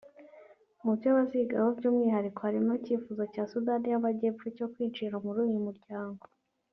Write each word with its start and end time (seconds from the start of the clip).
Mu 0.83 0.91
byo 0.97 1.09
bazigaho 1.17 1.67
by’umwihariko 1.77 2.39
harimo 2.47 2.71
icyifuzo 2.79 3.23
cya 3.33 3.43
Sudani 3.51 3.87
y’Amajyepfo 3.89 4.45
cyo 4.57 4.65
kwinjira 4.71 5.15
muri 5.25 5.39
uyu 5.47 5.59
muryango 5.67 6.23